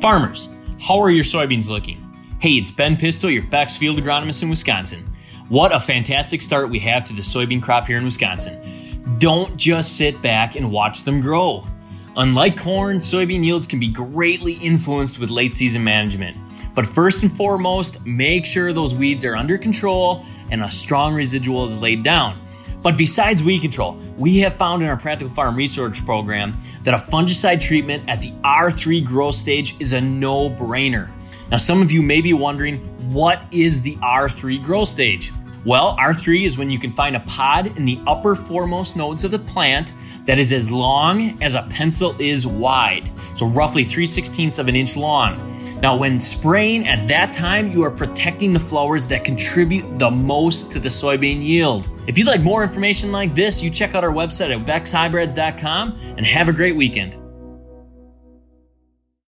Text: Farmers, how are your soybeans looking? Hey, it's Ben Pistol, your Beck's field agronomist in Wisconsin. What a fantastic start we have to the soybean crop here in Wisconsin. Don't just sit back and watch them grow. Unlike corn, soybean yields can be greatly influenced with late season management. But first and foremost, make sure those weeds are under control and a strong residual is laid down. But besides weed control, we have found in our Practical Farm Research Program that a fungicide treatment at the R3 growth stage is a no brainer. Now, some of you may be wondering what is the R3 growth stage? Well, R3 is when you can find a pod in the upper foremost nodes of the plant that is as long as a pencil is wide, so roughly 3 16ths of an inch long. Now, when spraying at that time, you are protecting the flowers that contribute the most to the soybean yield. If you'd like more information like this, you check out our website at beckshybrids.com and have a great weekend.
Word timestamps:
Farmers, 0.00 0.48
how 0.80 0.98
are 0.98 1.10
your 1.10 1.24
soybeans 1.24 1.68
looking? 1.68 1.98
Hey, 2.40 2.52
it's 2.52 2.70
Ben 2.70 2.96
Pistol, 2.96 3.28
your 3.28 3.42
Beck's 3.42 3.76
field 3.76 3.98
agronomist 3.98 4.42
in 4.42 4.48
Wisconsin. 4.48 5.06
What 5.50 5.74
a 5.74 5.78
fantastic 5.78 6.40
start 6.40 6.70
we 6.70 6.78
have 6.78 7.04
to 7.04 7.12
the 7.12 7.20
soybean 7.20 7.62
crop 7.62 7.86
here 7.86 7.98
in 7.98 8.04
Wisconsin. 8.04 9.18
Don't 9.18 9.58
just 9.58 9.98
sit 9.98 10.22
back 10.22 10.56
and 10.56 10.72
watch 10.72 11.02
them 11.02 11.20
grow. 11.20 11.66
Unlike 12.16 12.58
corn, 12.62 12.96
soybean 12.96 13.44
yields 13.44 13.66
can 13.66 13.78
be 13.78 13.88
greatly 13.88 14.54
influenced 14.54 15.18
with 15.18 15.28
late 15.28 15.54
season 15.54 15.84
management. 15.84 16.34
But 16.74 16.86
first 16.86 17.22
and 17.22 17.36
foremost, 17.36 18.04
make 18.06 18.46
sure 18.46 18.72
those 18.72 18.94
weeds 18.94 19.26
are 19.26 19.36
under 19.36 19.58
control 19.58 20.24
and 20.50 20.62
a 20.62 20.70
strong 20.70 21.12
residual 21.12 21.64
is 21.64 21.78
laid 21.78 22.02
down. 22.02 22.40
But 22.82 22.96
besides 22.96 23.42
weed 23.42 23.60
control, 23.60 23.98
we 24.16 24.38
have 24.38 24.54
found 24.56 24.82
in 24.82 24.88
our 24.88 24.96
Practical 24.96 25.32
Farm 25.34 25.54
Research 25.54 26.04
Program 26.04 26.56
that 26.82 26.94
a 26.94 26.96
fungicide 26.96 27.60
treatment 27.60 28.08
at 28.08 28.22
the 28.22 28.32
R3 28.42 29.04
growth 29.04 29.34
stage 29.34 29.78
is 29.80 29.92
a 29.92 30.00
no 30.00 30.48
brainer. 30.48 31.10
Now, 31.50 31.58
some 31.58 31.82
of 31.82 31.90
you 31.90 32.00
may 32.00 32.20
be 32.20 32.32
wondering 32.32 32.78
what 33.12 33.42
is 33.50 33.82
the 33.82 33.96
R3 33.96 34.62
growth 34.62 34.88
stage? 34.88 35.32
Well, 35.64 35.96
R3 35.98 36.46
is 36.46 36.56
when 36.56 36.70
you 36.70 36.78
can 36.78 36.90
find 36.90 37.16
a 37.16 37.20
pod 37.20 37.66
in 37.76 37.84
the 37.84 38.00
upper 38.06 38.34
foremost 38.34 38.96
nodes 38.96 39.24
of 39.24 39.30
the 39.30 39.38
plant 39.38 39.92
that 40.24 40.38
is 40.38 40.52
as 40.52 40.70
long 40.70 41.42
as 41.42 41.54
a 41.54 41.66
pencil 41.70 42.16
is 42.18 42.46
wide, 42.46 43.10
so 43.34 43.46
roughly 43.46 43.84
3 43.84 44.06
16ths 44.06 44.58
of 44.58 44.68
an 44.68 44.76
inch 44.76 44.96
long. 44.96 45.46
Now, 45.82 45.96
when 45.96 46.18
spraying 46.18 46.86
at 46.88 47.08
that 47.08 47.32
time, 47.32 47.70
you 47.70 47.82
are 47.84 47.90
protecting 47.90 48.52
the 48.52 48.60
flowers 48.60 49.08
that 49.08 49.24
contribute 49.24 49.98
the 49.98 50.10
most 50.10 50.72
to 50.72 50.80
the 50.80 50.90
soybean 50.90 51.42
yield. 51.42 51.88
If 52.06 52.18
you'd 52.18 52.26
like 52.26 52.42
more 52.42 52.62
information 52.62 53.12
like 53.12 53.34
this, 53.34 53.62
you 53.62 53.70
check 53.70 53.94
out 53.94 54.04
our 54.04 54.12
website 54.12 54.54
at 54.54 54.66
beckshybrids.com 54.66 55.98
and 56.16 56.26
have 56.26 56.48
a 56.48 56.52
great 56.52 56.76
weekend. 56.76 57.19